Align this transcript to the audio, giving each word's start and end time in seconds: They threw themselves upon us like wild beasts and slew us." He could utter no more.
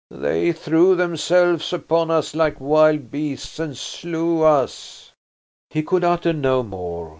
They 0.09 0.51
threw 0.51 0.95
themselves 0.95 1.71
upon 1.71 2.09
us 2.09 2.33
like 2.33 2.59
wild 2.59 3.11
beasts 3.11 3.59
and 3.59 3.77
slew 3.77 4.41
us." 4.41 5.11
He 5.69 5.83
could 5.83 6.03
utter 6.03 6.33
no 6.33 6.63
more. 6.63 7.09